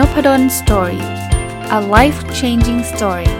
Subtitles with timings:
[0.00, 1.02] n o p ด d o สตอรี่
[1.78, 3.32] a life changing story ส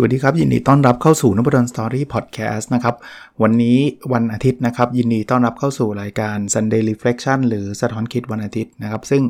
[0.00, 2.94] วัสดีครับ ยินดีต้อนรับเข้าสู่นบดอนสตอรี่พอดแคสต์นะครับ
[3.42, 3.78] วันนี้
[4.12, 9.22] วันอาทิตย์นะครับ ยินดีต้อนรับเข้าสู่รายการ Sunday Reflection หรือสะท้อนคิดวันอาทิตย์นะครับ ซึ่ง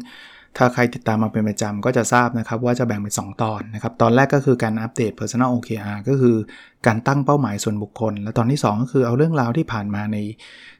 [0.56, 6.36] ถ้าใครติดตามมาเป็นประจำก็จะทราบนะครับว่าจะแบ่งเป็น 2 ตอนนะครับ ตอนแรกก็คือการอัปเดต Personal OKR ก็คือ
[6.86, 10.16] การตั้งเป้าหมายส่วนบุคคล และตอนที่ 2 ก็คือเอาเรื่องราวที่ผ่านมาใน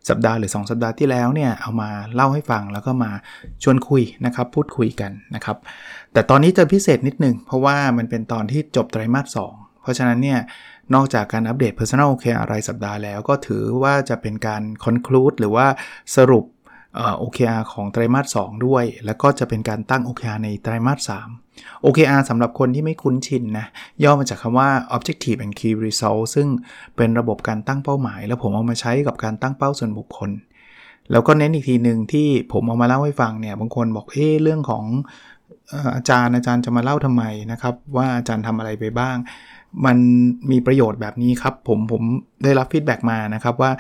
[0.09, 3.11] สัปดาห์หรือ 2 สัปดาห์ที่แล้วเนี่ยเอามาเล่าให้ฟังแล้วก็มา
[3.63, 5.57] ชวนคุยนะครับพูดคุยกันนะครับ
[6.13, 10.41] แต่ตอนนี้จะพิเศษนิดนึงเพราะว่ามันเป็นตอนที่จบไตรมาส 2 เพราะฉะนั้นเนี่ย
[10.95, 15.67] นอกจากการอัปเดต Personal OKR รายสัปดาห์แล้วก็ถือว่าจะเป็นการ conclude หรือว่า
[16.17, 16.45] สรุป
[17.23, 21.11] OKR ของไตรมาส2ด้วย แล้วก็จะเป็นการตั้ง OKR ในไตรมาส
[21.49, 23.67] 3 OKR สำหรับคนที่ไม่คุ้นชินนะ
[24.03, 26.49] ย่อมาจากคำว่า Objective and Key Result ซึ่ง
[26.97, 30.31] เป็นระบบการตั้งเป้าหมาย แล้วผมเอามาใช้กับการตั้งเป้าส่วนบุคคล
[31.11, 34.85] แล้วก็เน้นอีกทีหนึ่งที่ผมเอามาเล่าให้ฟังเนี่ย บางคนบอก เอ๊เรื่องของ
[35.97, 39.17] อาจารย์อาจารย์จะมาเล่าทำไมนะครับ ว่าอาจารย์ทำอะไรไปบ้าง
[39.87, 39.97] มัน
[40.51, 42.03] มีประโยชน์แบบนี้ครับ ผมผม
[42.45, 43.71] ได้รับ feedback มานะครับว่า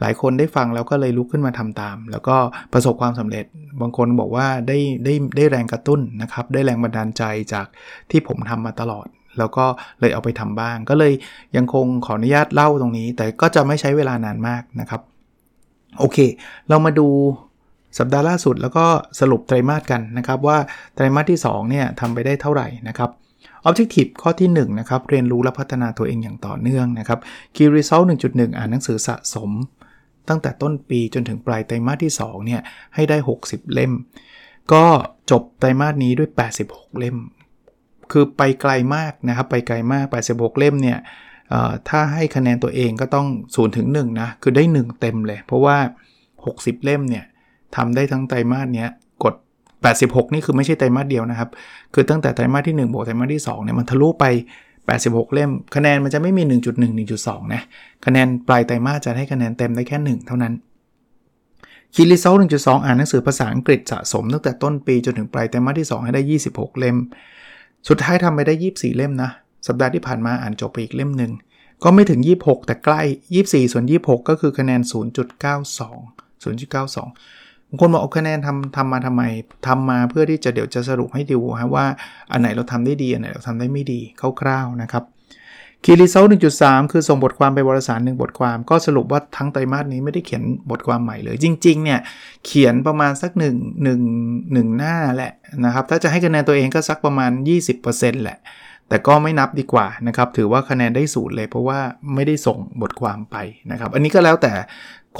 [0.00, 2.36] หลายคนได้ฟังแล้วก็เลยลุกขึ้นมาทำตาม แล้วก็
[2.72, 3.44] ประสบความสำเร็จ
[3.80, 7.66] บางคนบอกว่าได้ได้ได้แรงกระตุ้นนะครับ ได้แรงบันดาลใจจาก
[8.10, 9.06] ที่ผมทำมาตลอด
[9.38, 9.64] แล้วก็
[10.00, 11.12] เลยเอาไปทำบ้าง ก็เลย
[11.56, 15.00] ยังคงขออนุญาตเล่าตรงนี้ แต่ก็จะไม่ใช้เวลานานมากนะครับ
[15.98, 16.18] โอเค
[16.68, 17.08] เรามาดู
[17.98, 18.86] สัปดาห์ล่าสุดแล้วก็
[19.20, 20.58] สรุปไตรมาสกันนะครับว่า
[20.94, 23.10] ไตรมาสที่2เนี่ยทำไปได้เท่าไหร่นะครับ
[23.68, 27.18] Objective ข้อที่1นะครับเรียนรู้และพัฒนาตัวเองอย่างต่อเนื่องนะครับ
[27.54, 29.50] Key Result 1.1 อ่านหนังสือสะสม
[30.28, 32.60] ตั้งแต่ต้นปีจนถึงปลายไตรมาสที่2เนี่ย
[32.94, 33.16] ให้ได้
[33.46, 33.92] 60 เล่ม
[34.72, 34.84] ก็
[35.30, 36.30] จบไตรมาสนี้ด้วย
[36.64, 37.16] 86 เล่ม
[38.12, 40.98] คือไปไกลมากนะครับไปไกลมาก 86 เล่มเนี่ย
[41.88, 45.76] ถ้าให้คะแนนตัวเองก็ต้อง0ถึง1นะคือได้ 1 เต็มเลย เพราะว่า
[46.30, 47.24] 60 เล่มเนี่ย
[47.76, 48.90] ทำได้ทั้งไตรมาสเนี้ย
[49.82, 51.48] 86 นี่คือไม่ใช่ไตรมาสเดียวนะครับ
[51.94, 54.24] คือตั้งแต่ไตรมาสที่ 1 บวกไตรมาสที่2เนี่ยมันทะลุไป
[54.80, 57.62] 86 เล่ม คะแนนมันจะไม่มี 1.1 1.2 นะ
[58.04, 60.54] คะแนนปลายไตรมาสจะให้คะแนนเต็มได้แค่ 1 เท่านั้น
[61.94, 66.96] คีรีเซล1.2 อ่านหนังสือภาษาอังกฤษสะสมตั้งแต่ต้นปีจนถึงปลายไตรมาสที่ 2 ให้ได้ 26 เล่ม
[67.88, 69.30] สุดท้ายทำไปได้ 24 เล่มนะ
[69.66, 71.32] สัปดาห์ที่ผ่านมาอ่านจบไปอีกเล่มหนึ่ง
[71.84, 73.02] ก็ไม่ถึง 26 แต่ใกล้
[73.36, 77.39] 24 ส่วน 26 ก็คือคะแนน 0.92 0.92
[77.70, 79.22] บางคนบอกเอาคะแนนทำทำมาทำไม
[79.66, 81.86] ทำมาเพื่อที่จะเดี๋ยวจะสรุปให้ดูฮะว่า
[82.32, 84.00] อันไหนเราทำได้ดี อันไหนเราทำได้ไม่ดี
[84.40, 85.04] คร่าวๆนะครับ
[85.84, 86.24] คีรีเซล
[86.58, 92.00] 1.3คือส่งบทความไปวารสารหนึ่งบทความ ก็สรุปว่าทั้งไตรมาสนี้ไม่ได้เขียนบทความใหม่เลย จริงๆเนี่ย
[92.46, 95.32] เขียนประมาณสัก1 1 1หน้าแหละ
[95.64, 97.30] นะครับถ้าจะให้คะแนนตัวเองก็สักประมาณ
[97.76, 98.38] 20%แหละ
[98.88, 101.78] แต่ก็ไม่นับดีกว่านะครับถือว่าคะแนนได้ศูนย์เลยเพราะว่า
[102.14, 103.36] ไม่ได้ส่งบทความไป
[103.70, 104.52] นะครับอันนี้ก็แล้วแต่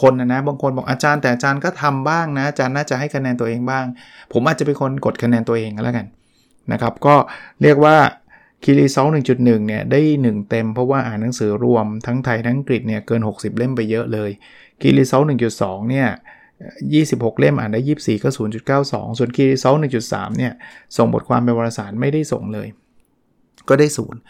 [0.00, 3.84] คนนะนะบางคนบอกอาจารย์แต่อาจารย์ก็ทำบ้างนะอาจารย์น่าจะให้คะแนนตัวเองบ้าง
[4.32, 6.06] ผมอาจจะเป็นคนกดคะแนนตัวเองก็แล้วกัน
[6.72, 7.14] นะครับ ก็
[7.62, 7.96] เรียกว่า
[8.64, 9.08] Key Result
[9.38, 14.30] 1.1 เนี่ย ได้ 1 เต็มเพราะว่าอ่านหนังสือรวมทั้งไทยทั้งอังกฤษเนี่ยเกิน 60 เล่มไปเยอะเลย
[14.80, 15.22] Key Result
[15.56, 16.08] 1.2 เนี่ย
[16.74, 18.28] 26 เล่มอ่านได้ 24 ก็
[18.74, 19.74] 0.92 ส่วน Key Result
[20.06, 20.52] 1.3 เนี่ย
[20.96, 22.68] ส่งบทความเป็นวารสารไม่ได้ส่งเลย
[23.68, 24.20] ก็ได้ศูนย์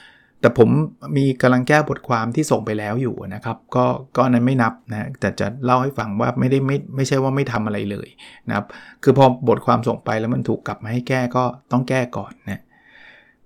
[0.41, 0.69] แต่ผม
[1.17, 3.85] มีกำลังแก้บทความที่ส่งไปแล้วอยู่นะครับ ก็
[4.17, 8.09] ก็นั้นไม่นับนะแต่จะเล่าให้ฟังว่าไม่ได้ไม่ไม่ใช่ว่าไม่ทำอะไรเลย
[8.49, 8.67] นะครับ
[9.03, 12.63] คือพอบทความส่งไปแล้วมันถูกกลับมาให้แก้ก็ต้องแก้ก่อนนะ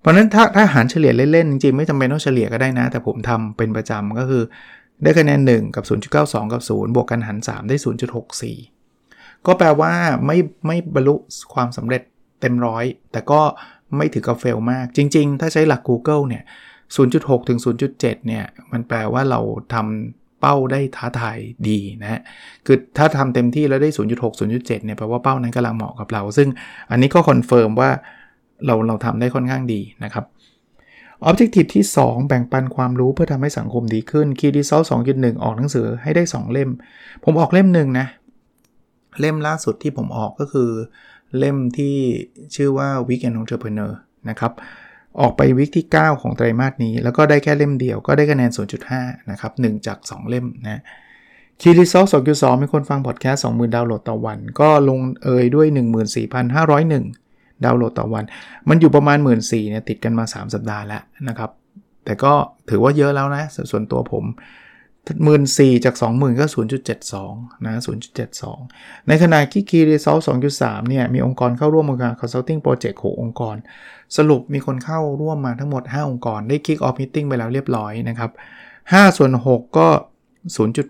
[0.00, 4.42] เพราะนั้นถ้าถ้าหารเฉลี่ยเล่นๆจริงๆไม่จำเป็นต้องเฉลี่ยก็ได้นะ แต่ผมทำเป็นประจำก็คือ
[5.02, 5.84] ได้คะแนน 1 กับ
[6.18, 7.76] 0.92 กับ 0 บวกกันหาร 3 ได้
[8.60, 9.92] 0.64 ก็แปลว่า
[10.26, 11.14] ไม่ไม่บรรลุ
[11.54, 12.02] ความสำเร็จ
[12.40, 13.40] เต็มร้อยแต่ก็
[13.96, 16.42] ไม่ถึงกับ fail มากจริง ๆ ถ้าใช้หลัก Google เนี่ย
[16.92, 17.58] 0.6 ถึง
[17.92, 19.40] 0.7 เนี่ย มันแปลว่าเรา
[19.74, 22.20] ทำเป้าได้ท้าทายดีนะ
[22.66, 26.48] คือถ้าทำเต็มที่แล้วได้ 0.6 0.7 เนี่ย แปลว่าเป้านั้นกำลังเหมาะกับเรา ซึ่ง
[26.90, 27.90] อันนี้ก็ confirm ว่า
[28.66, 30.24] เราเราทำได้ค่อนข้างดีนะครับ
[31.28, 36.70] Objective ที่ 2 แบ่งปันความรู้เพื่อทำให้สังคมดีขึ้น Key Result 2.1 ออกหนังสือให้ได้ 2 เล่ม
[37.24, 38.06] ผมออกเล่มหนึ่งนะ
[39.20, 40.70] เล่มล่าสุดที่ผมออกก็คือ
[41.38, 41.94] เล่มที่
[42.54, 43.92] ชื่อว่า Weekend Entrepreneur
[44.28, 44.52] นะครับ
[45.20, 48.50] ออกไป week ที่ 9 ของไตรมาสนี้ แล้วก็ได้แค่เล่มเดียวก็ได้คะแนน
[48.90, 50.82] 0.5 นะครับ 1 จาก 2 เล่มนะ
[51.60, 55.66] Key Result 2.2มีคนฟังพอดแคสต์20,000ดาวน์โหลดต่อวัน ก็ลงเอยด้วย
[56.46, 58.24] 14,501 ดาวน์โหลดต่อวัน
[58.68, 59.40] มันอยู่ประมาณ 1 หมื่น 4
[59.70, 61.50] เนี่ยติดกันมา 3 สัปดาห์แล้วนะครับ
[62.04, 62.32] แต่ก็
[62.70, 64.24] ถือว่าเยอะแล้วนะ ส่วนตัวผม
[65.24, 66.46] หมื่นสี่จาก 20,000 ก็
[67.04, 67.74] 0.72 นะ
[68.40, 70.22] 0.72 ในขณะที่ Key Result
[70.56, 73.56] 2.3 เนี่ย มีองค์กรเข้าร่วมองค์การ Consulting Project 6องค์กร
[74.16, 78.30] สรุปมีคนเข้าร่วมมาทั้งหมด 5 องค์กร ได้ Kick Off Meeting ไปแล้วเรียบร้อยนะครับ
[78.72, 79.88] 5 ส่วน 6 ก็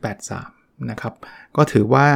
[0.09, 1.15] 0.83 นะครับ
[1.57, 2.07] ก็ถือว่า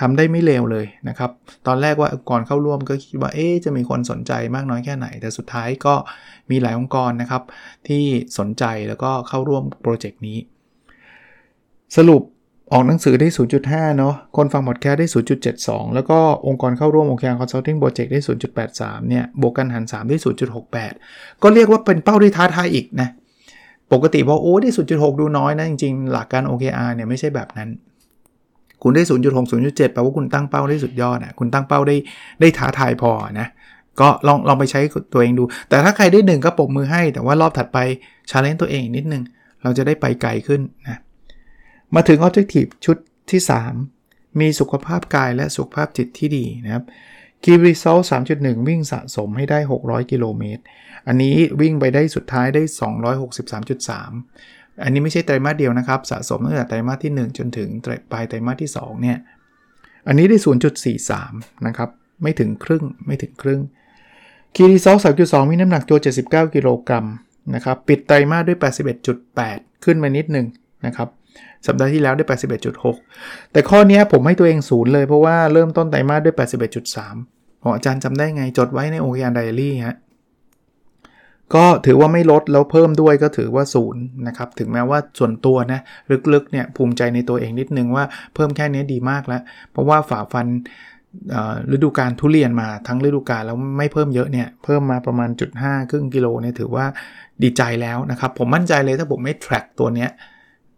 [0.00, 1.30] ทำได้ไม่เลวเลยนะครับ
[1.66, 5.94] ตอนแรกว่าองค์กรเข้าร่วมก็คิดว่าเอ๊จะมีคนสนใจมากน้อยแค่ไหน แต่สุดท้ายก็
[6.50, 7.42] มีหลายองค์กรนะครับ
[7.88, 8.04] ที่
[8.38, 10.38] สนใจแล้วก็เข้าร่วมโปรเจกต์นี้
[11.96, 12.22] สรุป
[12.72, 13.28] ออกหนังสือได้
[13.62, 15.08] 0.5 เนาะ คนฟังพอดแคสต์ได้
[15.50, 18.20] 0.72 แล้วก็องค์กรเข้าร่วม OKR Consulting Project ได้
[18.64, 20.16] 0.83 เนี่ย บวกกันหาร 3ได้
[20.80, 23.08] 0.68 ก็เรียกว่าเป็นเป้าที่ท้าทายอีกนะ
[23.92, 27.68] ปกติบอกโอ้ได้ 0.6 ดูน้อยนะ จริงๆ หลักการ OKR เนี่ยไม่ใช่แบบนั้น
[28.82, 31.96] คุณได้ 0.6 0.7แปลว่าคุณตั้งเป้าได้สุดยอดอะคุณตั้งเป้าได้
[32.40, 33.48] ได้ท้าทายพอนะ
[34.00, 34.80] ก็ลองลองไปใช้
[35.12, 37.78] ตัวเองดู แต่ถ้าใครได้หนึ่งก็ปบมือให้ แต่ว่ารอบถัดไป
[38.30, 39.22] ชาเลนจ์ตัวเองนิดนึง
[39.62, 41.00] เราจะได้ไปไกลขึ้นนะ
[41.94, 42.96] มาถึง Objective ชุด
[43.30, 43.40] ที่
[43.90, 46.84] 3 มีสุขภาพกายและสุขภาพจิตที่ดีนะครับ
[47.44, 48.02] Key Result
[48.34, 50.62] 3.1 วิ่งสะสมให้ได้ 600 กิโลเมตร
[51.06, 52.62] อันนี้วิ่งไปได้สุดท้ายได้
[53.26, 57.68] 263.3 อันนี้ไม่ใช่ไตรมาสเดียวนะครับ สะสมตั้งแต่ไตรมาสที่ 1 จนถึง
[58.10, 59.18] ปลายไตรมาสที่2เนี่ย
[60.06, 60.38] อันนี้ได้
[61.02, 61.88] 0.43 นะครับ
[62.22, 63.60] ไม่ถึงครึ่ง ไม่ถึงครึ่ง
[64.54, 67.06] คีรีซอล3.2 มีน้ำหนักตัว 79 กิโลกรัม
[67.54, 68.58] นะครับ ปิดไตรมาสด้วย
[69.20, 70.46] 81.8 ขึ้นมานิดหนึ่ง
[70.86, 71.08] นะครับ
[71.66, 72.24] สัปดาห์ที่แล้วได้
[72.88, 76.36] 81.6 แต่ข้อนี้ผมให้ตัวเองศูนย์เลยเพราะว่าเริ่มต้นไตรมาสด้วย
[76.98, 79.96] 81.3ของอาจารย์จำได้ไง จดไว้ในโอเคอันไดอารี่ฮะ
[81.54, 85.80] ก็ถือว่าไม่ลดแล้วเพิ่มด้วยก็ถือว่าศูนย์นะครับถึงแม้ว่าส่วนตัวนะ
[86.32, 88.04] ลึกๆเนี่ยภูมิใจในตัวเองนิดนึงว่า
[88.34, 90.46] เพิ่มแค่นี้ดีมากแล้ว เพราะว่าฝ่าฟัน
[91.74, 96.86] ฤดูการทุเรียนมาทั้งฤดูกาลแล้วไม่เพิ่มเยอะเนี่ยเพิ่มมาประมาณจุดห้าครึ่งกิโลเนี่ยถือว่า
[97.42, 100.10] ดีใจแล้วนะครับ ผมมั่นใจเลยถ้าผมไม่ track ตัวเนี้ย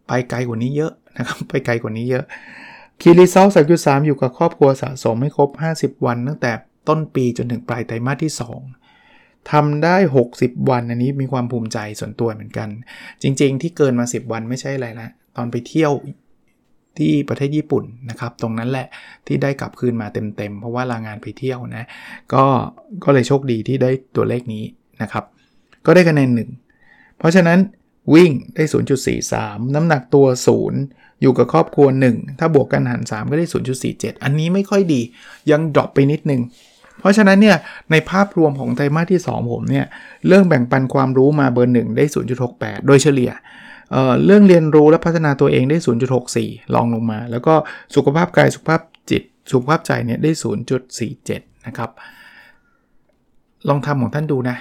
[0.06, 2.25] ไปไกลกว่านี้เยอะนะครับไปไกลกว่านี้เยอะ
[3.00, 6.53] คีรีเซลสามจุดสามอยู่กับครอบครัวสะสมไม่ครบ 50 วันตั้งแต่
[6.88, 8.77] ต้นปีจนถึงปลายไตรมาสที่ 2
[9.52, 9.96] ทำได้
[10.32, 12.68] 60 วันอันนี้มีความภูมิใจส่วนตัวเหมือนกัน
[13.22, 15.92] จริง ๆ ที่เกินมา 10 วันไม่ใช่อะไรละตอนไปเที่ยว
[16.98, 18.86] ที่ประเทศญี่ปุ่นนะครับ ตรงนั้นแหละ
[19.26, 21.84] ที่ได้กลับคืนมาเต็มๆ เพราะว่าลางานไปเที่ยวนะ
[22.34, 22.44] ก็
[23.04, 24.64] ก็เลยโชคดีที่ได้ตัวเลขนี้
[25.02, 25.24] นะครับ
[25.86, 26.50] ก็ได้คะแนนหนึ่ง
[27.18, 27.58] เพราะฉะนั้น
[28.14, 28.64] วิ่งได้
[29.18, 30.26] 0.43 น้ำหนักตัว
[30.74, 33.46] 0 อยู่กับครอบครัว 1 ถ้าบวกกันหาร 3 ก็ได้
[33.84, 35.00] 0.47 อันนี้ไม่ค่อยดี
[35.50, 36.40] ยังดรอปไปนิดนึง
[37.00, 37.56] เพราะฉะนั้นเนี่ย
[37.90, 39.86] ในภาพรวมของไตรมาสที่ 2 ผมเนี่ย
[40.26, 42.04] เรื่องแบ่งปันความรู้มาเบอร์ 1 ได้
[42.46, 43.30] 0.68 โดยเฉลี่ย
[43.90, 45.78] เเรื่องเรียนรู้และพัฒนาตัวเองได้
[46.26, 47.54] 0.64 ลองลงมา แล้วก็
[47.94, 48.80] สุขภาพกายสุขภาพ
[49.10, 50.30] จิต สุขภาพใจเนี่ยได้
[50.98, 51.90] 0.47 นะครับ
[53.68, 54.56] ลองทำของท่านดูนะ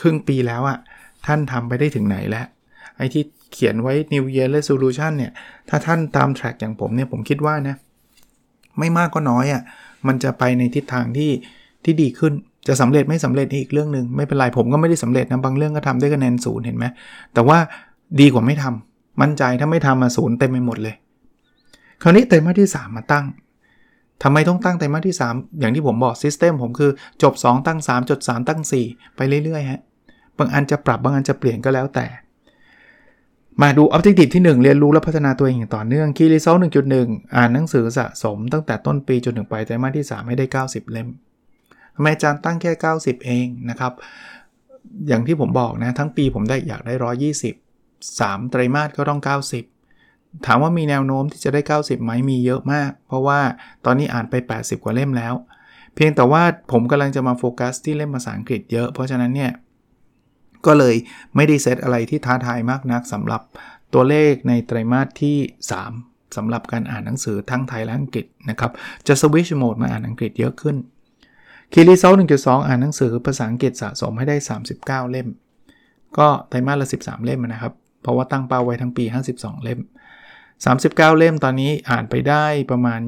[0.00, 0.78] ครึ่งปีแล้วอะ่ะ
[1.26, 2.46] ท่านทำไปได้ถึงไหนแล้ว
[2.96, 5.32] ไอ้ที่เขียนไว้ New Year Resolution เนี่ย
[5.68, 7.76] ถ้าท่านตาม track อย่างผมเนี่ย ผมคิดว่านะ
[8.78, 9.62] ไม่มากก็น้อยอะ่ะ
[10.06, 11.30] มันจะไปในทิศทางที่
[11.84, 12.32] ที่ดีขึ้น
[12.68, 16.84] จะสำเร็จไม่สำเร็จอีกเรื่องหนึ่งไม่เป็นไรผมก็ไม่ได้สำเร็จนะบางเรื่องก็ทำได้คะแนนศูนย์เห็นไหม
[17.34, 17.58] แต่ว่า
[18.20, 20.94] ดีกว่าไม่ทำมั่นใจถ้าไม่ทำมาศูนย์เต็มไปหมดเลย
[22.02, 23.26] คราวนี้ไตรมาสที่ 3 มาตั้ง
[24.22, 26.90] ทำไมต้องตั้งไตรมาสที่ 3 อย่างที่ผมบอก system ผมคือ
[27.22, 29.80] จบ 2 ตั้ง 3 จบ 3 ตั้ง 4 ไปเรื่อยๆฮะ
[30.38, 32.06] บางอันจะปรับบางอันจะเปลี่ยนก็แล้วแต่
[33.62, 36.56] มาดู Objective ที่ 1 เรียนรู้และพัฒนาตัวเองอย่างต่อเนื่อง Key Result
[36.96, 41.08] 1.1อ่านหนังสือสะสมตั้งแต่ต้นปีจนถึงปลายไตรมาสที่ 3 ให้ได้ 90 เล่ม
[41.94, 43.92] ทำไมอาจารย์ตั้งแค่ 90 เองนะครับ
[45.08, 46.94] อย่างที่ผมบอกนะ ทั้งปีผมได้อยากได้
[47.30, 47.54] 120
[48.18, 49.20] 3 ไตรมาสก็ต้อง
[49.82, 53.40] 90 ถามว่ามีแนวโน้มที่จะได้ 90ไหมมีเยอะมาก เพราะว่า
[53.84, 55.34] ตอนนี้อ่านไป 80 กว่าเล่มแล้ว
[55.94, 59.52] เพียงแต่ว่าผมกำลังจะมาโฟกัสที่เล่มภาษาอังกฤษเยอะ เพราะฉะนั้นเนี่ย
[60.66, 60.94] ก็เลย
[61.36, 63.42] ไม่ได้เซตอะไรที่ท้าทายมากนักสำหรับ
[63.94, 65.36] ตัวเลขในไตรมาสที่
[65.86, 68.72] 3สำหรับการอ่านหนังสือทั้งไทยและอังกฤษนะครับ
[69.06, 70.76] จะสวิชโหมดมาอ่านอังกฤษเยอะขึ้น
[71.74, 74.36] คีรีเซล1.2อ่านหนังสือภาษาอังกฤษสะสมให้ได้
[74.68, 75.28] 39 เล่ม
[76.18, 79.80] ก็ไตรมาสละ 13 เล่มนะครับ เพราะว่าตั้งเป้าไว้ทั้งปี 52 เล่ม
[80.48, 83.00] 39 เล่มตอนนี้อ่านไปได้ประมาณ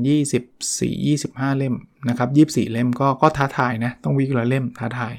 [0.74, 1.74] 24 25 เล่ม
[2.08, 5.14] นะครับ24 เล่มก็ก็ท้าทายนะ ต้องวิ่งละเล่มท้าทาย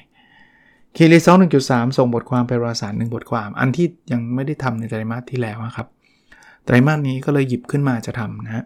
[0.96, 1.38] คีรีเซอง
[1.68, 5.88] 1.3ส่งบทความไปวารสารหนึ่งบทความ อันที่ยังไม่ได้ทำในไตรมาสที่แล้วครับ
[6.66, 8.66] ไตรมาสนี้ก็เลยหยิบขึ้นมาจะทำนะฮะ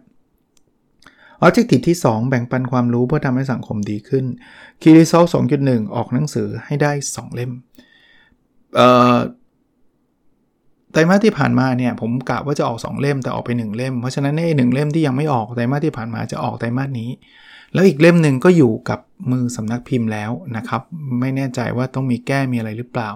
[1.42, 4.26] ออบเจกตีที่ 2 แบ่งปันความรู้เพื่อทำให้สังคมดีขึ้น
[4.82, 5.24] คีรีซล
[5.60, 7.52] 2.1 ออกหนังสือให้ได้ 2 เล่ม
[8.76, 17.10] เไตรมาสที่ผ่านมาเนี่ยผมกะว่าจะออก 2 เล่มแต่ออกไป 1 เล่ม เพราะฉะนั้นในหนึ่งเล่มที่ยังไม่ออกไตรมาสที่ผ่านมาจะออกไตรมาสนี้
[17.74, 19.00] แล้วอีกเล่มหนึ่งก็อยู่กับ
[19.32, 20.82] มือสำนักพิมพ์แล้วนะครับ
[21.20, 23.10] ไม่แน่ใจว่าต้องมีแก้มีอะไรหรือเปล่า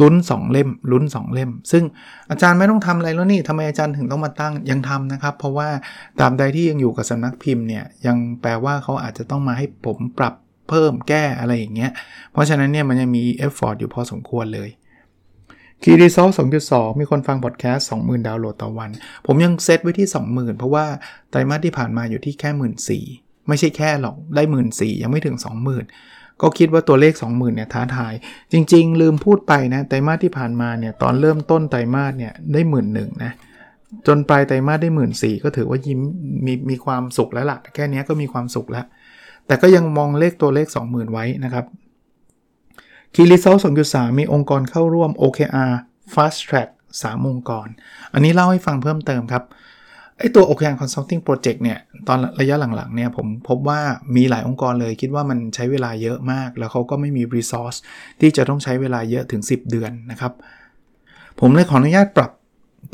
[0.00, 1.84] ลุ้น 2 เล่มลุ้น 2 เล่ม ซึ่ง
[2.30, 5.68] อาจารย์ไม่ต้องทำอะไรแล้วนี่ทำไมอาจารย์ถึงต้องมาตั้งยังทำนะครับ เพราะว่า
[6.20, 10.34] ตราบใดที่ยังอยู่กับสำนักพิมพ์เนี่ยยังแปลว่าเขาอาจจะต้องมาให้ผมปรับ
[10.68, 11.90] เพิ่มแก้อะไรอย่างเงี้ย
[12.32, 14.70] เพราะฉะนั้นเนี่ยมันยังมี effort อยู่พอสมควรเลย
[15.82, 16.28] Key Result
[16.64, 18.90] 2.2 มีคนฟังพอดแคสต์20,000 ดาวน์โหลดต่อวัน
[19.26, 20.84] ผมยังเซตไว้ที่ 20,000 เพราะว่า
[21.30, 22.50] ไตรมาสที่ผ่านมาอยู่ที่แค่
[23.06, 28.14] 14,000ไม่ใช่แค่หรอก ได้ 14,000ยังไม่ถึง 20,000 ก็คิดว่าตัวเลข 20,000เนี่ยท้าทาย
[28.52, 33.32] จริง ๆ ลืมพูดไปนะไตรมาสที่ผ่านมาเนี่ยตอนเริ่มต้นไตรมาสเนี่ยได้1 1 0 0 0นะ
[34.06, 36.00] จนปลายไตรมาสได้1 4ื่นสี่ก็ถือว่ายิ้ม
[36.46, 38.86] มีมีความสุขแล้วละ่ะ แค่นี้ก็มีความสุขแล้ว
[39.46, 41.64] แต่ก็ยังมองเลขตัวเลข 20,000 ไว้นะครับ
[43.14, 43.56] คีรีเซล
[43.88, 45.72] 2.3มีองค์กรเข้าร่วม OKR
[46.14, 46.68] Fast Track
[47.02, 47.66] 3 องค์กร
[48.12, 49.44] อันนี้เล่าให้ฟังเพิ่มเติมครับ
[50.24, 51.78] ไอ้ตัว OKR Consulting Project เนี่ย
[52.08, 53.80] ตอนระยะหลังๆเนี่ยผมพบว่า
[54.16, 57.78] มีหลายองค์กรเลยคิดว่ามันใช้เวลาเยอะมาก แล้วเขาก็ไม่มี resource
[58.20, 60.32] ที่จะต้องใช้เวลาเยอะถึง 10 เดือนนะครับ
[61.40, 62.30] ผมเลยขออนุญาตปรับ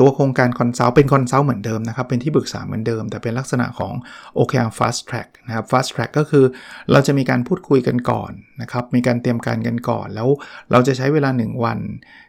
[0.01, 3.93] ตัวโครงการ consult เป็น consult เหมือนเดิมนะครับ เป็นที่ปรึกษาเหมือนเดิม แต่เป็นลักษณะของ
[4.39, 6.45] OKR Fast Track นะครับ Fast Track ก็คือ
[6.93, 8.33] เราจะมีการพูดคุยกันก่อน
[8.63, 10.29] นะครับ มีการเตรียมการกันก่อน แล้ว
[10.71, 11.79] เราจะใช้เวลา 1 วัน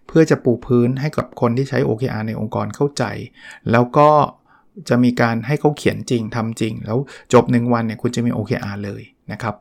[0.07, 3.03] เพื่อจะปูพื้นให้กับคนที่ใช้ OKR ในองค์กรเข้าใจ
[3.71, 4.09] แล้วก็
[4.89, 6.97] จะมีการให้เขาเขียนจริงทำจริง แล้ว
[7.33, 9.57] จบ 1 วันเนี่ยคุณจะมี OKR เลยนะครับ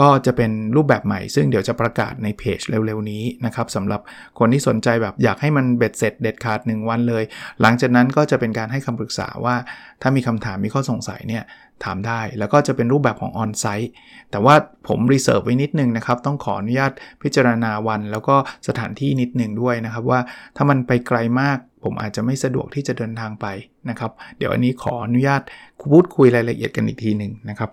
[0.00, 4.00] ก็จะเป็นรูปแบบใหม่ ซึ่งเดี๋ยวจะประกาศในเพจเร็วๆนี้นะครับสำหรับ
[4.38, 7.24] คนที่สนใจแบบอยากให้มันเบ็ดเสร็จเด็ดขาด 1 วันเลย
[7.60, 9.56] หลังจากนั้นก็จะเป็นการให้คำปรึกษาว่า
[10.02, 11.44] ถ้ามีคำถามมีข้อสงสัยเนี่ย
[11.84, 13.90] ถามได้ แล้วก็จะเป็นรูปแบบของ onsite
[14.30, 14.54] แต่ว่า
[14.88, 16.92] ผม reserve ไว้นิดนึงนะครับ ต้องขออนุญาต
[17.22, 18.36] พิจารณาวัน แล้วก็
[18.68, 20.20] สถานที่นิดนึงด้วยนะครับว่า
[20.56, 23.46] ถ้ามันไปไกลมาก ผมอาจจะไม่สะดวกที่จะเดินทางไป
[23.90, 25.42] นะครับ เดี๋ยวอันนี้ขออนุญาต
[25.90, 27.70] พูดคุยรายละเอียดกันอีกทีหนึ่งนะครับ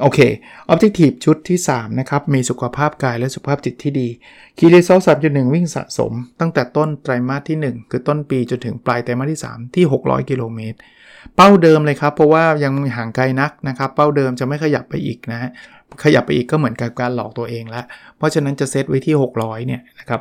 [0.00, 0.20] โอเค
[0.72, 4.08] Objective ชุดที่ 3 นะครับ มีสุขภาพกายและสุขภาพจิตที่ดี
[4.58, 10.78] Key Result สามจุดหนึ่งวิ่งสะสม ตั้งแต่ต้นไตรมาสที่ 1 คือต้นปีจนถึงปลายไตรมาสที่ 3 ที่ 600 กิโลเมตร
[11.36, 15.50] เป้าเดิมเลยครับ เพราะว่ายังห่างไกลนักนะครับ เป้าเดิมจะไม่ขยับไปอีกนะฮะ
[16.04, 17.84] ขยับไปอีกก็เหมือนกับการหลอกตัวเองแล้ว
[18.16, 20.20] เพราะฉะนั้นจะเซตไว้ที่ 600 เนี่ยนะครับ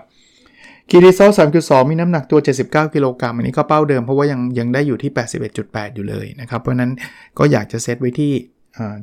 [0.90, 5.12] คีรีโซสามจุดสมีน้ำหนักตัว 79 กิโลกรัมอันนี้ก็เป้าเดิมเพราะว่ายังยังได้อยู่ที่
[5.54, 6.92] 81.8 อยู่เลยนะครับ เพราะนั้น
[7.40, 8.34] ก็อยากจะเซตไว้ที่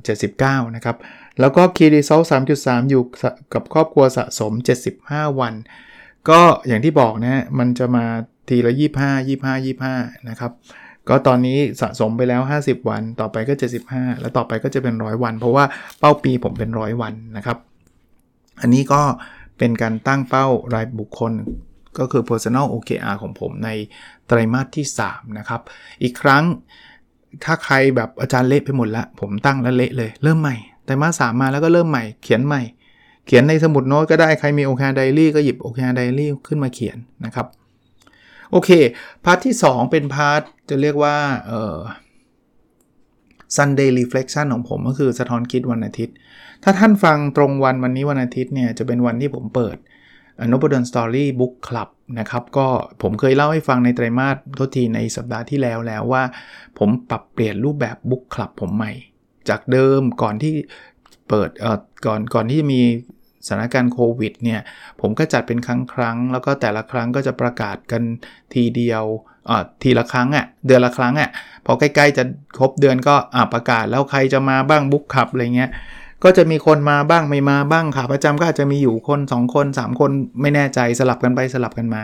[0.03, 0.97] 79 นะครับ
[1.41, 2.21] แล้วก็คีรีโซล
[2.57, 3.03] 3.3 อยู่
[3.55, 4.53] กับครอบครัวสะสม
[4.97, 5.55] 75 วัน
[6.29, 8.05] ก็อย่างที่บอกนะมันจะมา
[8.49, 8.81] ทีละ 25
[9.39, 10.53] 25 25 นะครับ
[11.09, 13.55] ก็ตอนนี้สะสมไปแล้ว 50 วัน ต่อไปก็
[13.87, 15.65] 75 แล้วต่อไปก็จะเป็น 100 วัน เพราะว่า
[15.99, 17.59] เป้าปีผมเป็น 100 วันนะครับ
[18.61, 19.03] อันนี้ก็
[19.59, 21.33] เป็นการตั้งเป้ารายบุคคล
[21.99, 23.71] ก็คือ personal OKR ของผมใน
[24.27, 25.61] ไตรมาสที่ 3 นะครับ
[26.03, 26.45] อีกครั้ง
[27.45, 32.63] ถ้าใครแบบอาจารย์เละไปหมดละผมตั้งแล้วเละเลย เริ่มใหม่แต่มาสสามมาแล้วก็เริ่มใหม่เขียนใหม่
[33.27, 37.47] เขียนในสมุดโน้ตก็ได้ใครมีโอเคไดรี่ก็หยิบโอเคไดรี่ขึ้นมาเขียนนะครับ
[38.51, 38.71] โอเค
[39.25, 41.17] part ที่ 2 เป็น part จะเรียกว่า
[41.47, 41.77] เอ่อ
[43.57, 46.15] Sunday Reflection ของผมก็คือสะท้อนคิดวันอาทิตย์
[46.63, 49.77] ถ้าท่านฟังตรงวันวันนี้วันอาทิตย์เนี่ยจะเป็นวันที่ผมเปิด
[50.51, 52.67] Nopadol's Story Book Club นะครับก็
[53.03, 56.23] ผมเคยเล่าให้ฟังในไตรมาส โทษทีในสัปดาห์ที่แล้วแล้วว่า
[56.79, 58.93] ผมปรับเปลี่ยนรูปแบบ book club ผมใหม่
[59.49, 60.55] จากเดิมก่อนที่
[61.29, 62.83] เปิดเอ่อก่อนก่อนที่จะมี
[63.47, 64.61] สถานการณ์โควิดเนี่ย
[65.01, 68.03] ผมก็จัดเป็นครั้งครั้งแล้วก็แต่ละครั้งก็จะประกาศกัน
[68.55, 69.05] ทีเดียว
[69.51, 71.31] อ่าทีละครั้งอะ่ะเดือนละครั้งอะ่ะ
[71.67, 72.25] พอใกล้ๆจะ
[72.59, 75.71] ครบเดือนก็อ่าประกาศแล้วใครจะมาบ้างบุ๊กคลับอะไรเงี้ย
[76.25, 80.11] ก็จะมีคนมาบ้างไม่มาบ้างขาประจำก็อาจจะมีอยู่คน 2 คน 3 คน
[80.41, 82.03] ไม่แน่ใจสลับกันไปสลับกันมา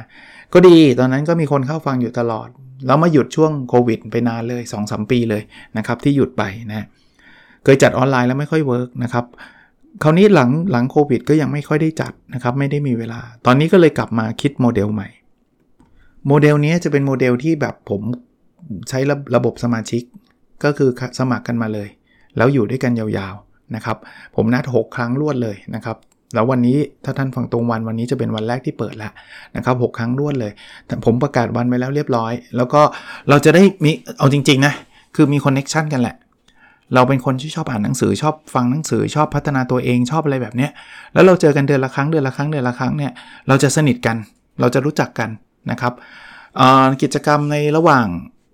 [0.53, 2.49] ก็ดีตอนนั้นก็มีคนเข้าฟังอยู่ตลอด
[2.87, 5.43] แล้วมาหยุดช่วงโควิดไปนานเลย 2-3 ปีเลย
[5.77, 6.87] นะครับที่หยุดไปนะ
[7.65, 9.25] เคยจัดออนไลน์แล้วไม่ค่อย work นะครับ
[10.03, 15.09] คราวนี้หลังหลังโควิดก็ยังไม่ค่อยได้จัดนะครับไม่ได้มีเวลา ตอนนี้ก็เลยกลับมาคิดโมเดลใหม่
[16.27, 18.01] โมเดลนี้จะเป็นโมเดลที่แบบผม
[18.89, 20.03] ใช้ระระบบสมาชิก
[20.65, 21.89] ก็คือสมัครกันมาเลย
[22.37, 23.35] แล้วอยู่ด้วยกันยาว
[23.75, 23.97] นะครับ
[24.37, 25.97] ผมนัด 6 ครั้งรวดเลยนะครับ
[26.35, 29.13] แล้ววันนี้ถ้าท่านฟังตรงวันวันนี้จะเป็นวันแรกที่เปิดแล้ว
[29.57, 30.53] นะครับหครั้งรวดเลย
[31.05, 32.81] ผมประกาศวันไปแล้วเรียบร้อย แล้วก็
[33.29, 34.75] เราจะได้มีเอาจริง ๆ นะ
[35.17, 36.17] คือมีคอนเน็ชันกันแหละ
[36.95, 40.69] เราเป็นคนที่ชอบอ่านหนังสือชอบฟังหนังสือชอบพัฒนาตัวเองชอบอะไรแบบนี้
[41.15, 43.13] แล้วเราเจอกันเดือนละครั้งเดือนละครั้งเดือนละครั้งเนี่ย
[43.49, 44.17] เราจะสนิทกัน
[44.61, 45.31] เราจะรู้จักกัน
[45.71, 45.93] นะครับ
[47.03, 48.07] กิจกรรมในระหว่าง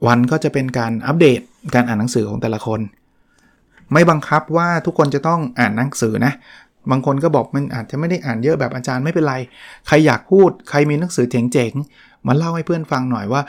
[0.07, 1.41] วันก็จะเป็นการอัปเดต
[1.75, 2.81] การอ่านหนังสือของแต่ละคน
[3.93, 6.33] ไม่บังคับว่าทุกคนจะต้องอ่านหนังสือนะ
[6.91, 9.35] บางคนก็บอกมันอาจจะไม่ได้อ่านเยอะแบบอาจารย์ไม่เป็นไร
[9.87, 13.43] ใครอยากพูด ใครมีหนังสือเจ๋งๆมาเล่าให้เพื่อนฟังหน่อยว่า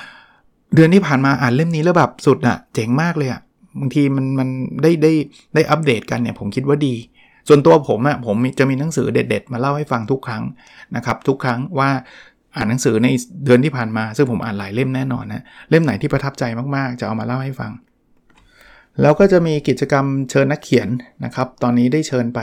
[0.75, 3.41] เดือนที่ผ่านมาอ่านเล่มนี้แล้วแบบสุดอะเจ๋งมากเลยอะ
[3.79, 4.49] บางทีมันมัน
[4.81, 5.11] ได้ได้
[5.55, 6.95] ได้อัปเดตกันเนี่ยผมคิดว่าดี
[7.47, 10.43] ส่วนตัวผมอะ่ะผมจะมีหนังสือเด็ด ๆ มาเล่าให้ฟังทุกครั้ง
[10.95, 11.89] นะครับทุกครั้งว่า
[12.55, 13.07] อ่านหนังสือใน
[13.45, 16.43] เดือนที่ผ่านมา ซึ่งผมอ่านหลายเล่มแน่นอนนะเล่มไหนที่ประทับใจ
[16.75, 17.71] มากๆ จะเอามาเล่าให้ฟัง
[19.01, 20.89] แล้วก็จะมีกิจกรรมเชิญนักเขียน
[21.25, 22.39] นะครับ ตอนนี้ได้เชิญไป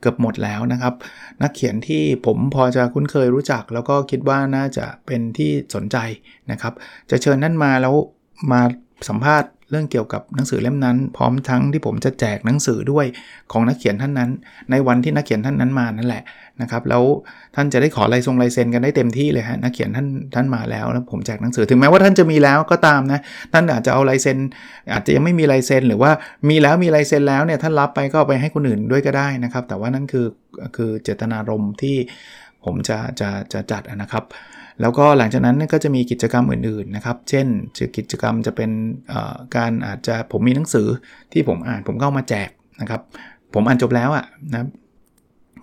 [0.00, 0.94] เกือบหมดแล้วนะครับ
[1.42, 5.96] นักเขียนที่ผมพอจะคุ้นเคยรู้จัก แล้วก็คิดว่าน่าจะเป็นที่สนใจ
[6.50, 6.72] นะครับ
[7.10, 7.94] จะเชิญนั่นมาแล้ว
[8.52, 8.60] มา
[9.08, 13.06] สัมภาษณ์ เรื่องเกี่ยวกับหนังสือเล่มนั้น พร้อมทั้งที่ผมจะแจกหนังสือด้วย
[13.52, 14.30] ของนักเขียนท่านนั้น
[14.70, 16.22] ในวันที่นักเขียนท่านนั้นมานั่นแหละ
[16.60, 17.02] นะครับแล้ว
[17.54, 23.20] ท่านจะได้ขอลายทรงลายเซ็นกันได้เต็มที่เลยฮะนักเขียนท่านท่านมาแล้วแล้วผมแจกหนังสือถึงแม้ว่าท่านจะมีแล้วก็ตามนะ
[23.52, 24.38] ท่านอาจจะเอาลายเซ็น
[24.92, 26.10] อาจจะยังไม่มีลายเซ็นหรือว่า
[26.48, 30.26] มีแล้วมีลายเซ็นแล้วเนี่ยท่านรับไปก็ไปให้คนอื่นด้วยก็ได้นะครับ แต่ว่านั่นคือ
[30.76, 31.96] คือเจตนารมณ์ที่
[32.64, 34.24] ผมจะจะจะจัดนะครับ
[34.80, 37.46] แล้วก็หลังจากนั้นก็จะมีกิจกรรมอื่นๆนะครับ เช่น
[37.96, 38.70] กิจกรรมจะเป็น
[39.56, 40.86] การอาจจะผมมีหนังสือ
[41.32, 42.50] ที่ผมอ่านผมก็ามาแจก
[42.80, 43.00] นะครับ
[43.54, 44.66] ผมอ่านจบแล้วอะ่ะนะ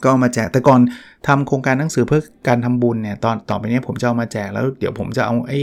[0.06, 0.82] ก็มาแจกแต่ก่อน
[1.28, 5.60] ทำโครงการหนังสือเพื่อการทำบุญเนี่ยตอนต่อไปนี้ผมจะเอามาแจกแล้วเดี๋ยวผมจะเอาไอ้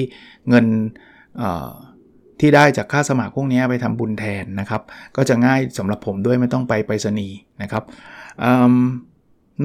[0.48, 0.66] เงิน
[2.40, 4.82] ที่ได้จากค่าสมัครพวกนี้ไปทำบุญแทนนะครับ
[5.16, 7.84] ก็จะง่ายสำหรับผมด้วยไม่ต้องไปไปรษณีย์นะครับ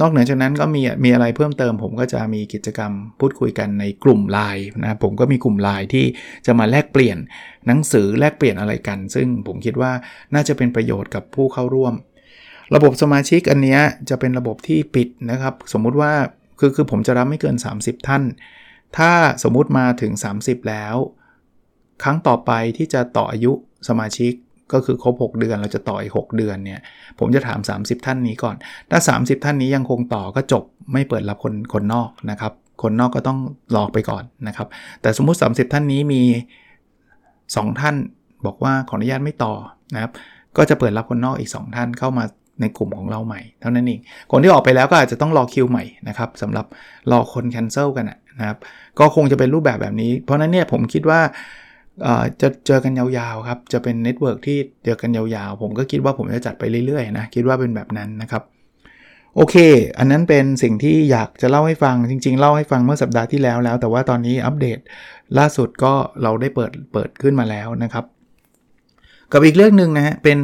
[0.00, 6.04] นอกเหนือจากนั้นก็มีมีอะไรเพิ่มเติม ผมก็จะมีกิจกรรมพูดคุยกันในกลุ่มไลน์นะผมก็มีกลุ่มไลน์ที่
[6.46, 7.18] จะมาแลกเปลี่ยน
[7.66, 9.92] หนังสือแลกเปลี่ยนอะไรกัน ซึ่งผมคิดว่า
[10.34, 11.94] น่าจะเป็นประโยชน์กับผู้เข้าร่วม
[12.74, 16.12] ระบบสมาชิกอันนี้จะเป็นระบบที่ปิดนะครับ สมมุติว่า
[16.60, 18.22] คือคือผมจะรับไม่เกิน 30 ท่าน
[18.98, 19.10] ถ้า
[19.42, 20.96] สมมุติมาถึง 30 แล้ว
[22.02, 23.52] ครั้งต่อไปที่จะต่ออายุ
[23.88, 24.32] สมาชิก
[24.72, 26.80] ก็คือครบ 6 เดือนเราจะต่ออีก 6 เดือนเนี่ย
[27.18, 28.56] ผมจะถาม 30 ท่านนี้ก่อน
[28.90, 32.52] ถ้า 30 ท่านนี้ยังคงต่อก็จบไม่เปิดรับคนคนนอกนะครับ
[32.82, 33.38] คนนอกก็ต้อง
[33.76, 34.68] รอไปก่อนนะครับ
[35.02, 36.22] แต่สมมุติ 30 ท่านนี้มี
[37.04, 37.94] 2 ท่าน
[38.46, 39.52] บอกว่าขออนุญาตไม่ต่อ
[39.94, 40.12] นะครับ
[40.56, 42.24] ก็จะเปิดรับคนนอกอีก 2 ท่านเข้ามา
[42.60, 44.00] ในกลุ่มของเราใหม่เท่านั้นเอง
[44.30, 46.66] คนที่ออกไปแล้วก็อาจจะต้องรอคิวใหม่นะครับสำหรับ
[47.10, 48.06] รอคน cancel กัน
[48.38, 48.58] นะครับ
[48.98, 51.20] ก็คงจะเป็นรูปแบบแบบนี้ เพราะนั้นเนี่ยผมคิดว่า
[52.40, 58.42] จะเจอกันยาวๆครับ จะเป็น network ที่เจอกันยาวๆ ผมก็คิดว่าผมจะจัดไปเรื่อยๆนะ คิดว่าเป็นแบบนั้นนะครับ
[59.36, 59.56] โอเค
[59.98, 64.78] อันนั้นเป็นสิ่งที่อยากจะเล่าให้ฟัง จริง ๆ เล่าให้ฟังเมื่อสัปดาห์ที่แล้วแล้ว แต่ว่าตอนนี้อัปเดต
[65.38, 68.04] ล่าสุดก็เราได้เปิดเปิดขึ้นมาแล้วนะครับ
[69.32, 70.38] กับอีกเรื่องหนึ่งนะฮะ เป็น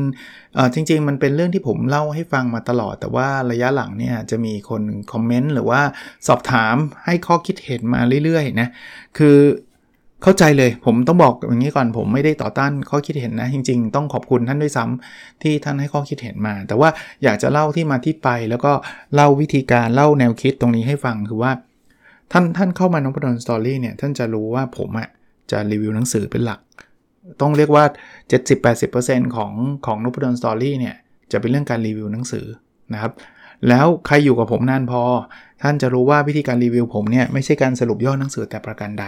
[0.74, 4.82] จริง ๆ มันเป็นเรื่องที่ผมเล่าให้ฟังมาตลอด แต่ว่าระยะหลังเนี่ยจะมีคน
[5.12, 5.80] คอมเมนต์หรือว่า
[6.28, 8.68] สอบถามให้ข้อคิดเห็นมาเรื่อยๆนะ
[9.18, 9.36] คือ
[10.22, 16.88] เข้าใจเลยผมต้องบอกอย่างนี้ก่อนผมไม่ได้ต่อต้านข้อคิดเห็นนะ จริง ๆ ต้องขอบคุณท่านด้วยซ้ำที่ท่านให้ข้อคิดเห็นมา แต่ว่า
[17.22, 18.72] อยากจะเล่าที่มาที่ไป แล้วก็
[19.14, 21.52] เล่าวิธีการเล่าแนวคิดตรงนี้ให้ฟังคือว่า
[22.32, 25.08] ท่านท่านเข้ามานพดลสตอรี่เนี่ยท่านจะรู้ว่าผมอะ
[25.50, 26.60] จะรีวิวหนังสือเป็นหลัก
[27.40, 27.84] ต้องเรียกว่า
[28.64, 29.52] 70-80%ของ
[29.86, 30.94] ของนพดลสตอรี่เนี่ย
[31.32, 32.46] จะเป็นเรื่องการรีวิวหนังสือ
[32.92, 33.12] นะครับ
[33.68, 35.02] แล้วใครอยู่กับผมนานพอ
[35.62, 39.04] ท่านจะรู้ว่าวิธีการรีวิวผมเนี่ยไม่ใช่การสรุปย่อหนังสือแต่ประการใด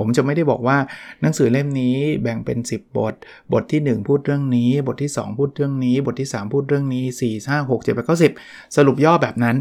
[0.00, 0.78] ผมจะไม่ได้บอกว่า
[1.22, 3.14] หนังสือเล่มนี้แบ่งเป็น 10 บท
[3.52, 8.22] บทที่ 1 พูดเรื่องนี้ บทที่ 2 พูดเรื่องนี้ บทที่ 3 พูดเรื่องนี้ 4 5 6 7 8 9
[8.42, 9.56] 10 สรุปย่อแบบนั้น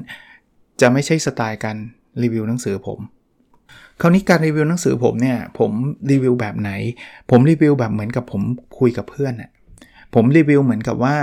[0.82, 1.78] จะไม่ใช่สไตล์การ
[2.22, 3.00] รีวิวหนังสือผม
[4.02, 5.72] คราวนี้การรีวิวหนังสือผมเนี่ยผม
[6.12, 6.72] รีวิวแบบไหน
[7.30, 8.42] ผมรีวิวแบบเหมือนกับผม
[8.80, 9.52] คุยกับเพื่อนอะ
[10.16, 11.16] ผมรีวิวเหมือนกับว่า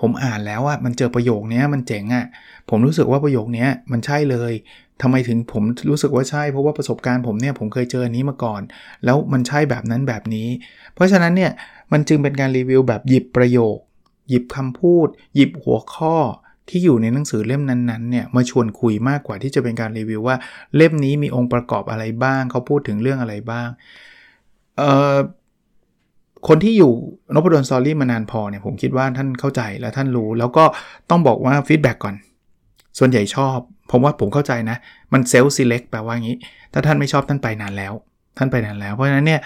[0.00, 2.26] ผมอ่านแล้วอะมันเจอประโยคนี้มันเจ๋งอะ
[2.70, 4.52] ผมรู้สึกว่าประโยคนี้มันใช่เลย
[5.02, 8.62] ทำไมถึงผมรู้สึกว่าใช่เพราะว่าประสบการณ์ผมเนี่ยผมเคยเจออันนี้มาก่อน
[9.04, 10.48] แล้วมันใช่แบบนั้นแบบนี้
[10.94, 11.52] เพราะฉะนั้นเนี่ย
[11.92, 13.78] มันจึงเป็นการรีวิวแบบหยิบประโยค
[14.28, 16.16] หยิบคำพูด หยิบหัวข้อ
[16.68, 20.36] ที่อยู่ในหนังสือเล่มนั้นๆเนี่ยมาชวนคุยมากกว่าที่จะเป็นการรีวิวว่า
[20.76, 23.68] เล่มนี้มีองค์ประกอบอะไรบ้างเขาพูดถึงเรื่องอะไรบ้าง
[24.78, 25.16] เอ่อ
[26.48, 26.92] คนที่อยู่
[27.34, 30.64] Nopadol's Story มานานพอเนี่ยผมคิดว่าท่านเข้าใจและท่านรู้ แล้วก็
[31.10, 32.14] ต้องบอกว่า feedback ก่อน
[32.98, 33.56] ส่วนใหญ่ชอบ
[33.90, 34.76] ผมว่าผมเข้าใจนะ
[35.12, 36.36] มัน self-select แปลว่างี้
[36.72, 37.92] ถ้าท่านไม่ชอบท่านไปนานแล้ว
[38.38, 39.40] ท่านไปนานแล้ว เพราะฉะนั้นเนี่ย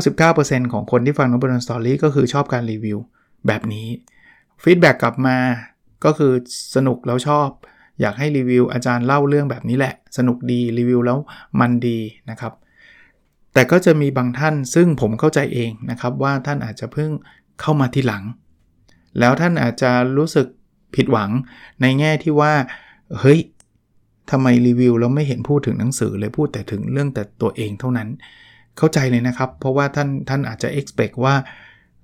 [0.00, 2.98] 99%ของคนที่ฟัง Nopadol's Story ก็คือชอบการรีวิว
[3.46, 3.86] แบบนี้
[4.62, 5.36] ฟีดแบ็กกลับมา
[6.04, 6.32] ก็คือ
[6.74, 7.48] สนุกแล้วชอบ
[8.00, 11.18] อยากให้รีวิวอาจารย์เล่าเรื่องแบบนี้แหละ สนุกดีรีวิวแล้ว
[11.60, 11.98] มันดี
[12.30, 12.52] นะครับ
[13.54, 17.10] แต่ก็จะมีบางท่านซึ่งผมเข้าใจเองนะครับว่าท่านอาจจะเพิ่ง
[17.60, 18.24] เข้ามาทีหลัง
[19.18, 20.46] แล้วท่านอาจจะรู้สึก
[20.96, 21.30] ผิดหวัง
[21.80, 22.52] ในแง่ที่ว่า
[23.20, 23.40] เฮ้ย
[24.30, 28.08] ทำไมรีวิวแล้วไม่เห็นพูดถึงหนังสือเลยพูดแต่ถึงเรื่องแต่ตัวเองเท่านั้น
[28.78, 31.34] เข้าใจเลยนะครับ เพราะว่าท่านท่านอาจจะ expect ว่า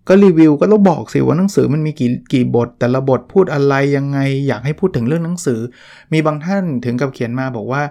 [0.09, 5.61] ก็รีวิวก็ต้องบอกสิว่าหนังสือมันมีกี่กี่บท แต่ละบทพูดอะไรยังไงอยากให้พูดถึงเรื่องหนังสือ
[6.13, 7.83] มีบางท่านถึงกับเขียนมาบอกว่า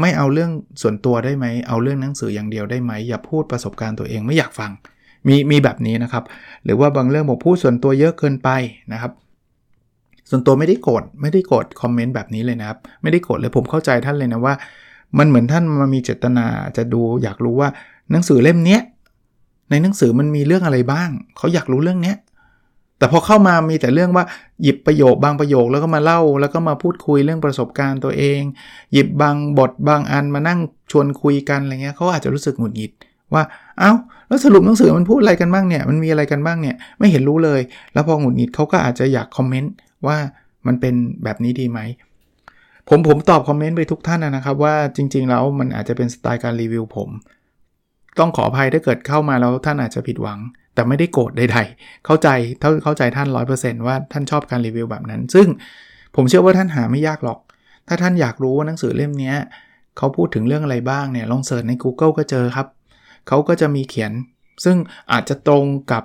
[0.00, 0.50] ไม่เอาเรื่อง
[0.82, 4.70] ส่วนตัวได้ไหมเอาเรื่องหนังสืออย่างเดียวได้ไหมอย่าพูดประสบการณ์ตัวเองไม่อยากฟัง
[5.26, 6.24] มีมีแบบนี้นะครับ
[6.64, 8.48] หรือว่าบางเรื่องบอกพูดส่วนตัวเยอะเกินไป
[8.92, 9.12] นะครับ
[10.30, 14.54] ส่วนตัวไม่ได้โกรธไม่ได้โกรธคอมเมนต์แบบนี้เลยนะครับ ไม่ได้โกรธเลยผมเข้าใจท่านเลยนะว่า
[15.18, 17.68] มันเหมือนท่านมามีเจตนาจะดูอยากรู้ว่า
[18.10, 18.80] หนังสือเล่มเนี้ย
[19.70, 22.16] ในหนังสือมันมีเรื่องอะไรบ้าง เขาอยากรู้เรื่องเนี้ย
[22.98, 24.24] แต่พอเข้ามามีแต่เรื่องว่า
[24.62, 28.40] หยิบประโยคบางประโยคแล้วก็มาเล่า แล้วก็มาพูดคุยเรื่องประสบการณ์ตัวเอง
[28.92, 30.58] หยิบบางบทบางอันมานั่ง
[30.90, 32.92] ชวนคุยกันอะไรเงี้ยเขาอาจจะรู้สึกหงุดหงิด
[33.34, 33.42] ว่า
[33.78, 33.92] เอา้า
[34.28, 37.60] แล้วสรุปหนังสือมันพูดอะไรกันบ้างเนี่ยมันมีอะไรกันบ้างเนี่ยไม่เห็นรู้เลย
[37.92, 39.72] แล้วพอหงุดหงิดเขาก็อาจจะอยากคอมเมนต์
[40.06, 40.16] ว่า
[40.66, 41.80] มันเป็นแบบนี้ดีไหม
[42.88, 47.08] ผมผมตอบคอมเมนต์ไปทุกท่านนะครับว่าจริง ๆ แล้วมันอาจจะเป็นสไตล์การรีวิวผม
[48.18, 50.38] ต้องขออภัยถ้าเกิดเข้ามาแล้วท่านอาจจะผิดหวัง
[50.74, 52.28] แต่ไม่ได้โกรธใดๆ เข้าใจ
[52.60, 55.46] เท่าเข้าใจท่าน 100%ว่าท่านชอบการรีวิวแบบนั้น ซึ่ง
[56.16, 57.38] ผมเชื่อว่าท่านหาไม่ยากหรอก
[57.88, 59.34] ถ้าท่านอยากรู้ว่าหนังสือเล่มนี้
[59.96, 62.66] เขาพูดถึงเรื่องอะไรบ้างเนี่ยลองเสิร์ชใน Google ก็เจอครับ
[63.28, 64.12] เขาก็จะมีเขียน
[64.64, 64.76] ซึ่ง
[65.12, 66.04] อาจจะตรงกับ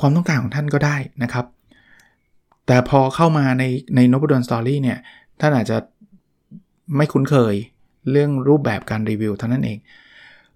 [0.00, 1.46] ความต้องการของท่านก็ได้นะครับ
[2.70, 3.64] แต่พอเข้ามาใน
[3.96, 4.98] ใน Nopadol's Story เนี่ย
[5.40, 5.76] ท่านอาจจะ
[6.96, 7.54] ไม่คุ้นเคย
[8.10, 9.78] เรื่องรูปแบบการรีวิวเท่านั้นเอง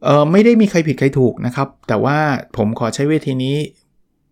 [0.05, 2.17] เออไม่ได้มีใครผิดใครถูกนะครับ แต่ว่า
[2.57, 3.57] ผมขอใช้เวทีนี้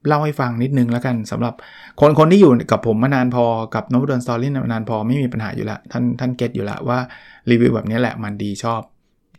[0.06, 1.54] เล่าให้ฟังนิดนึงแล้วกันสำหรับ
[2.00, 6.98] คนคนที่อยู่กับผมมานานพอกับ Nopadol's Story มานานพอไม่มีปัญหาอยู่แล้วท่านท่าน get อยู่แล้วว่า
[7.50, 8.82] รีวิวแบบนี้แหละมันดีชอบ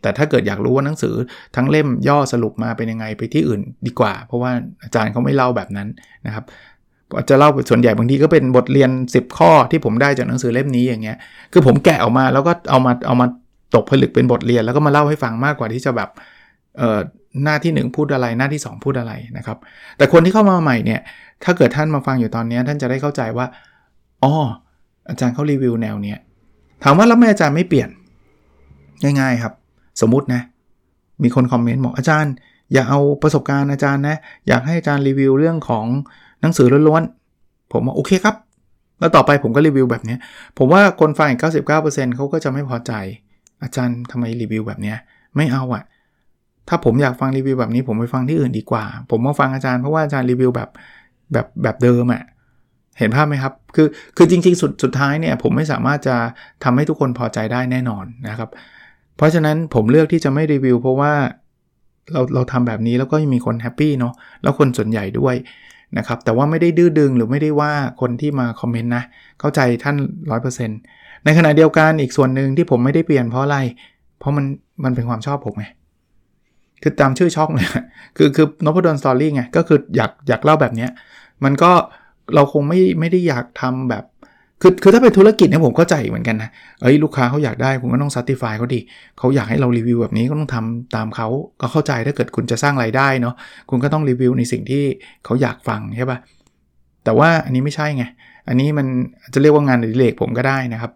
[0.02, 1.14] แต่ถ้าเกิดอยากรู้ว่าหนังสือ
[1.56, 4.50] ทั้งเล่มย่อสรุปมาเป็นยังไงไปที่อื่นดีกว่า เพราะว่า
[4.82, 5.88] อาจารย์เขาไม่เล่าแบบนั้น
[6.26, 6.44] นะครับ
[7.30, 11.16] จะเล่าส่วนใหญ่บางทีก็เป็นบทเรียน 10 ข้อที่ผมได้จากหนังสือเล่มนี้อย่างเงี้ย
[11.52, 13.26] คือผมแกะออกมาแล้วก็เอามาเอามา
[13.74, 16.08] ตกผลึกเป็นบทเรียน แล้วก็มาเล่าให้ฟังมากกว่าที่จะแบบ
[16.78, 16.98] เอ่อ
[17.44, 19.58] หน้าที่ 1 พูดอะไรหน้าที่ 2 พูดอะไรนะครับ
[19.96, 21.00] แต่คนที่เข้ามาใหม่เนี่ย
[21.44, 23.46] ถ้าเกิดท่านมาฟังอยู่ตอนนี้ท่านจะได้เข้าใจว่า
[24.22, 24.32] อ๋อ
[25.08, 26.18] อาจารย์เขารีวิวแนวเนี้ย
[26.82, 27.88] ถามว่าแล้วแม่อาจารย์ไม่เปลี่ยน
[29.02, 29.52] ง่ายๆครับ
[30.00, 30.42] สมมุตินะ
[31.22, 32.32] มีคนคอมเมนต์บอกอาจารย์
[32.72, 34.16] อย่าเอาประสบการณ์อาจารย์นะ
[34.48, 35.86] อยากให้อาจารย์รีวิวเรื่องของ
[36.44, 38.36] หนังสือล้วนๆ ผมว่าโอเคครับ
[38.98, 40.16] แล้วต่อไปผมก็รีวิวแบบนี้
[40.58, 41.40] ผมว่าคนฟังอีก
[41.76, 42.92] 99%เขาก็จะไม่พอใจ
[43.62, 44.94] อาจารย์ทำไมรีวิวแบบนี้
[45.36, 45.84] ไม่เอาอะ
[46.68, 50.68] ถ้าผมอยากฟังรีวิวแบบนี้ ผมไปฟังที่อื่นดีกว่า ผมมาฟังอาจารย์เพราะว่าอาจารย์รีวิวแบบ
[51.32, 52.22] แบบแบบเดิมอะ
[52.98, 56.16] เห็นภาพไหมครับ คือคือจริงๆสุดสุดท้ายเนี่ยผมไม่สามารถจะ
[56.64, 58.50] ทำให้ทุกคนพอใจได้แน่นอนนะครับ
[59.16, 61.12] เพราะฉะนั้นผมเลือกที่จะไม่รีวิว เพราะว่า
[62.12, 65.34] เราเราทำแบบนี้แล้วก็ยังมีคนแฮปปี้เนาะแล้วคนส่วนใหญ่ด้วย
[65.98, 69.04] นะครับแต่ว่าไม่ได้ดื้อดึงหรือไม่ได้ว่าคนที่มาคอมเมนต์นะ
[69.40, 69.96] เข้าใจท่าน
[70.60, 73.58] 100%ในขณะเดียวกันอีกส่วนหนึ่งที่ผมไม่ได้เปลี่ยนเพราะอะไร
[74.18, 74.44] เพราะมัน
[74.84, 75.66] มันเป็นความชอบผมไง
[76.82, 77.68] คือตามชื่อช่องเลย
[78.16, 80.90] คือคือนพดลสตอรี่ไงก็คืออยากอยากเล่าแบบเนี้ย
[81.44, 81.72] มันก็
[82.34, 84.04] เราคงไม่ไม่ได้อยากทำแบบ
[84.66, 86.50] คือคือถ้าเป็นธุรกิจเนี่ยผมเข้าใจเหมือนกันนะ
[86.82, 88.80] เอ้ยลูกค้าเขาอยากได้คุณก็ต้องซัตติฟายเขาดิ
[89.18, 91.28] เขาอยากให้เรารีวิวแบบนี้ก็ต้องทำตามเขา
[91.60, 93.34] ก็เข้าใจถ้าเกิดคุณจะสร้างไรายได้เนาะ
[93.70, 94.82] คุณก็ต้องรีวิวในสิ่งที่
[95.24, 96.18] เขาอยากฟังใช่ปะ่ะ
[97.04, 98.04] แต่ว่าอันนี้ไม่ใช่ไง
[98.48, 98.86] อันนี้มัน
[99.34, 100.92] จะเรียกว่างานอดิเรกผมก็ได้นะครับ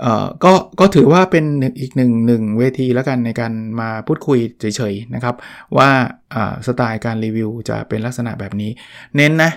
[0.00, 1.44] เอ่อก็ก็ถือว่าเป็น
[1.80, 5.34] อีกหนึ่งหนึ่งเวทีแล้วกันในการมาพูดคุยเฉยๆนะครับ
[5.76, 5.88] ว่า
[6.66, 8.70] สไตล์การรีวิวจะเป็นลักษณะแบบนี้
[9.16, 9.52] เน้นนะ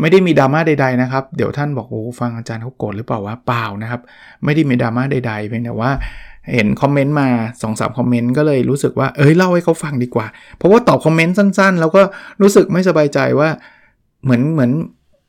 [0.00, 4.00] ไม่ได้มีดราม่าใด ๆนะครับ เดี๋ยวท่านบอกโอ้ฟังอาจารย์เขาโกรธหรือเปล่าวะเปล่านะครับ
[4.44, 5.90] ไม่ได้มีดราม่าใดๆเพียงแต่ว่า
[6.54, 10.26] เห็นคอมเมนต์มา2อสคอมเมนต์ก็เลยรู้สึกว่าเอ้ยเล่าให้เขาฟังดีกว่า
[10.56, 12.02] เพราะว่าตอบคอมเมนต์สั้น ๆ แล้วก็
[12.42, 13.48] รู้สึกไม่สบายใจว่า
[14.24, 14.72] เหมือนเหมือน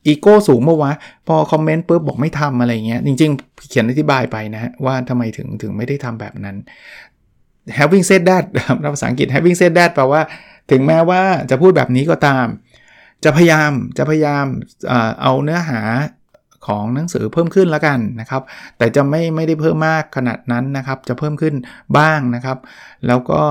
[0.08, 0.91] อีโก้สูงเมื่อวะ
[1.28, 6.56] พอคอมเมนต์ปุ๊บบอกไม่ทำอะไรเงี้ยจริง ๆ เขียนอธิบายไปนะว่าทำไมถึงถึงไม่ได้ทำแบบนั้น
[7.78, 8.43] having said that
[8.93, 10.21] ภาษาอังกฤษ having said that แปลว่า
[10.71, 12.45] ถึงแม้ว่าจะพูดแบบนี้ก็ตาม
[13.25, 14.45] จะพยายามจะพยายาม
[15.21, 15.81] เอาเนื้อหา
[16.67, 18.41] ของหนังสือเพิ่มขึ้นแล้วกันนะครับ
[18.77, 21.55] แต่จะไม่ไม่ได้เพิ่มมากขนาดนั้นนะครับ จะเพิ่มขึ้น
[21.97, 22.57] บ้างนะครับ
[23.07, 23.43] แล้วก็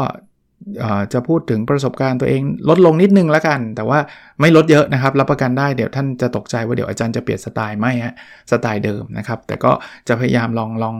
[1.12, 3.98] จะพูดถึงประสบการณ์ตัวเองลดลงนิดนึงแล้วกัน แต่ว่า
[4.40, 8.14] ไม่ลดเยอะนะครับ รับประกันได้เดี๋ยวท่านจะตกใจว่าเดี๋ยวอาจารย์จะเปลี่ยนสไตล์ไม่ฮะ
[8.50, 9.72] สไตล์เดิมนะครับ แต่ก็
[10.08, 10.96] จะพยายามลองลอง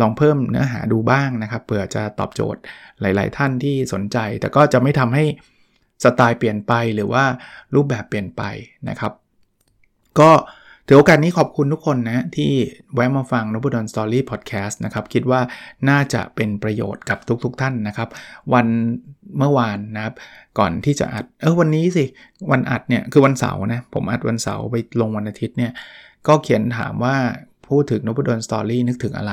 [0.00, 2.60] ลองเพิ่มเนื้อหาดูบ้างนะครับเผื่อจะตอบโจทย์
[3.00, 5.24] หลาย ๆ ท่านที่สนใจ แต่ก็จะไม่ทำให้
[6.04, 7.24] สไตล์เปลี่ยนไปหรือว่า
[7.74, 8.42] รูปแบบเปลี่ยนไป
[8.88, 9.12] นะครับ
[10.20, 10.30] ก็
[10.86, 12.52] ถือโอกาสนี้ขอบคุณทุกคนนะที่
[12.94, 15.40] แวะมาฟังนบุดอนสตอรี่พอดแคสต์นะครับ คิดว่า
[15.88, 18.08] น่าจะเป็นประโยชน์กับทุกๆทท่านนะครับ
[18.52, 18.66] วัน
[19.38, 20.14] เมื่อวานนะครับ
[20.58, 22.04] ก่อนที่จะอัด เออวันนี้สิ
[22.50, 25.72] วันอัดเนี่ย คือวันเสาร์นะ ผมอัดวันเสาร์ไปลงวันอาทิตย์เนี่ย
[26.26, 27.16] ก็เขียนถามว่า
[27.70, 29.32] พูดถึงนบดลสตอรี่นึกถึงอะไร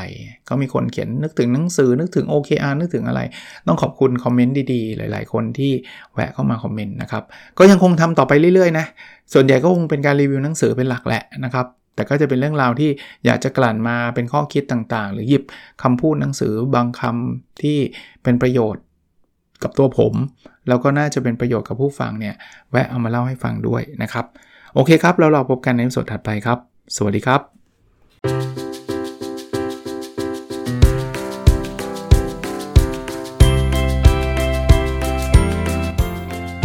[0.50, 3.22] ก็มีคนเขียนนึกถึงหนังสือนึกถึง OKR นึกถึงอะไร
[3.67, 5.72] ต้องขอบคุณคอมเมนต์ดีๆ หลาย ๆ คนที่
[6.13, 7.24] แวะเข้ามาคอมเมนต์นะครับ
[7.58, 8.86] ก็ยังคงทำต่อไปเรื่อยๆนะ
[9.34, 11.65] ส่วนใหญ่ก็คงเป็นการรีวิวหนังสือเป็นหลักแหละนะครับ
[11.96, 12.89] แต่ก็จะเป็นเรื่องราวที่
[13.26, 15.44] อยากจะกลั่นมาเป็นข้อคิดต่างๆ หรือหยิบ
[15.84, 17.78] คำพูดหนังสือบางคำที่
[18.24, 18.84] เป็นประโยชน์
[19.63, 20.13] กับตัวผม
[20.67, 22.36] แล้วก็น่าจะเป็นประโยชน์กับผู้ฟังเนี่ย
[22.72, 24.26] แวะเอามาเล่าให้ฟังด้วยนะครับ
[24.74, 26.58] โอเคครับแล้วเราพบกันในสดถัดไปครับ
[26.96, 27.61] สวัสดีครับ